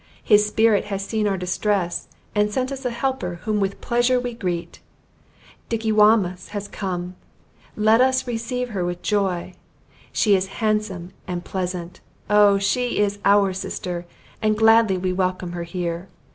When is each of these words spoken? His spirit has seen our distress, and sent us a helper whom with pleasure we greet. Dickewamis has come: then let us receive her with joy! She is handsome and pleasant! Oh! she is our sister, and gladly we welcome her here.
His 0.23 0.43
spirit 0.47 0.85
has 0.85 1.05
seen 1.05 1.27
our 1.27 1.37
distress, 1.37 2.07
and 2.33 2.49
sent 2.51 2.71
us 2.71 2.85
a 2.85 2.89
helper 2.89 3.35
whom 3.43 3.59
with 3.59 3.79
pleasure 3.81 4.19
we 4.19 4.33
greet. 4.33 4.79
Dickewamis 5.69 6.47
has 6.47 6.67
come: 6.67 7.15
then 7.75 7.85
let 7.85 8.01
us 8.01 8.25
receive 8.25 8.69
her 8.69 8.83
with 8.83 9.03
joy! 9.03 9.53
She 10.11 10.35
is 10.35 10.47
handsome 10.57 11.11
and 11.27 11.45
pleasant! 11.45 11.99
Oh! 12.31 12.57
she 12.57 12.97
is 12.97 13.19
our 13.25 13.53
sister, 13.53 14.07
and 14.41 14.57
gladly 14.57 14.97
we 14.97 15.13
welcome 15.13 15.51
her 15.51 15.65
here. 15.65 16.07